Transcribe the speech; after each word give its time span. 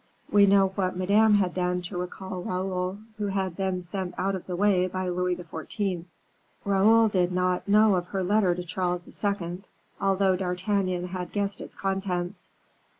We 0.31 0.47
know 0.47 0.69
what 0.69 0.97
Madame 0.97 1.35
had 1.35 1.53
done 1.53 1.83
to 1.83 1.95
recall 1.99 2.41
Raoul, 2.41 2.97
who 3.19 3.27
had 3.27 3.55
been 3.55 3.83
sent 3.83 4.15
out 4.17 4.33
of 4.33 4.47
the 4.47 4.55
way 4.55 4.87
by 4.87 5.09
Louis 5.09 5.35
XIV. 5.35 6.05
Raoul 6.65 7.07
did 7.07 7.31
not 7.31 7.67
know 7.67 7.93
of 7.93 8.07
her 8.07 8.23
letter 8.23 8.55
to 8.55 8.63
Charles 8.63 9.03
II., 9.23 9.59
although 9.99 10.35
D'Artagnan 10.35 11.09
had 11.09 11.31
guessed 11.31 11.61
its 11.61 11.75
contents. 11.75 12.49